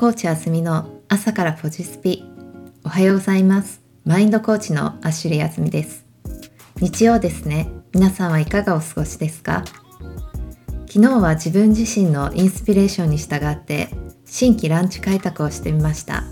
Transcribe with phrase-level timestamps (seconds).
[0.00, 2.24] コーチあすみの朝からポジスピ。
[2.84, 3.82] おはようございます。
[4.06, 6.06] マインドコーチのアシュリーあすみです。
[6.80, 7.68] 日曜ですね。
[7.92, 9.62] 皆さんはいかがお過ごしですか？
[10.86, 13.90] 昨日は自分自身のインスピレーションに従って
[14.24, 16.24] 新規ランチ開拓をしてみました。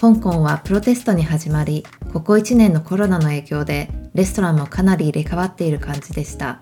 [0.00, 1.84] 香港はプロテストに始まり
[2.14, 6.60] ここ1年のコロナの影響でレストランもかなり入れ替わっている感じでした。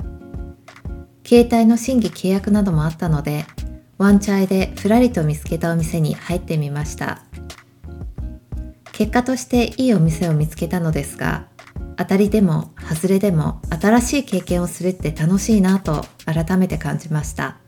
[1.24, 3.44] 携帯の新規契約などもあったので
[4.02, 7.22] ワンチャイでふらりと見つけたお店に入ってみました。
[8.90, 11.46] 結果としていいお店を見つけたのですが
[11.96, 17.58] 当たりでも外れでも新しい経験をするって楽しいなと改めて感じました。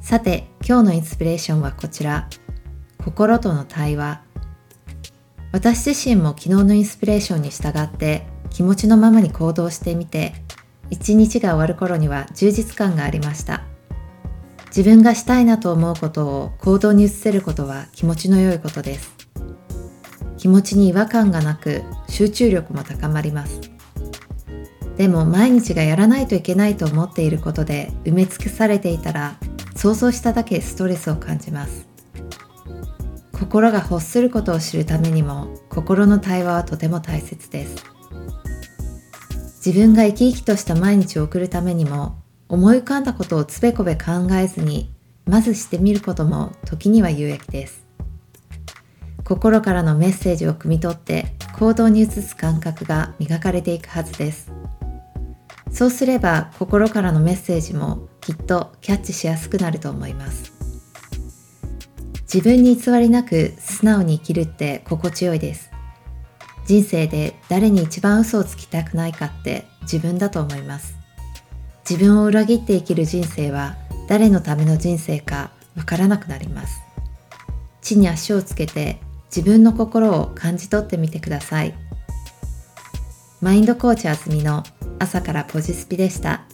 [0.00, 2.26] さて今日のインスピレーションはこちら。
[3.04, 4.22] 心との対話。
[5.52, 10.32] 私自身も昨日のインスピレーションに従って気持ちのままに行動してみて
[10.88, 13.69] 一日が終わる頃には充実感がありました。
[14.70, 19.16] 自分がしたいなと思うことを行動に移せることは気持ちの良いことです。
[20.38, 23.60] 気持ちに違和感がなく集中力も高まります。
[24.96, 29.36] でも毎日がやらないといけないと思っていることで埋め尽くされていたら
[29.74, 31.88] 想像しただけストレスを感じます。
[33.32, 37.84] 心が欲することを知るためにも心の対話はとても大切です。
[39.64, 42.19] 自分が生き生きとした毎日を送るためにも
[42.50, 44.90] 思い浮かんだことをつべこべ考えずに
[45.24, 47.86] まずしてみることも時には有益です。
[49.24, 54.50] 心からのメッセージを汲み取って行動に移す感覚が磨かれていくはずです。
[55.70, 60.52] そうすれば心からのメッセージもきっとキャッチしやすくなると思います。
[62.22, 65.70] 自分に偽りなく素直に生きるって心地よいです。
[66.66, 70.99] 人生で誰に一番嘘をつきたくないかって自分だと思います。
[71.90, 73.74] 自分を裏切って生きる人生は
[74.06, 76.80] 誰のための人生かわからなくなります。
[77.82, 81.74] 地に足をつけて自分の心を感じ取ってみてください。
[83.40, 84.62] マインドコーチあずみの
[85.00, 86.44] 朝からポジスピでした。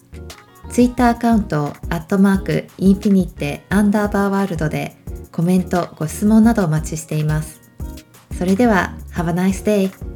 [0.70, 4.96] ツイッターアカウントアットマークインフィニッテアンダーバーワールドで
[5.32, 7.60] コメントご質問などお待ちしています。
[8.38, 10.15] それでは Have a nice day!